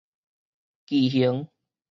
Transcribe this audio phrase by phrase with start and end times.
[0.87, 1.45] 奇形